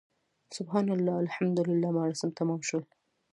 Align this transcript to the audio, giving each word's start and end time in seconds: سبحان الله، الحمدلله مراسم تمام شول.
سبحان 0.57 0.87
الله، 0.95 1.15
الحمدلله 1.25 1.89
مراسم 1.97 2.29
تمام 2.39 2.61
شول. 2.69 2.83